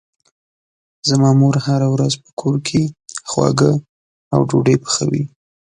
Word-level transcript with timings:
زما 1.09 1.29
مور 1.41 1.55
هره 1.65 1.87
ورځ 1.93 2.13
په 2.23 2.29
کور 2.39 2.55
کې 2.67 2.81
خواږه 3.29 3.71
او 4.33 4.39
ډوډۍ 4.49 4.75
پخوي. 4.83 5.23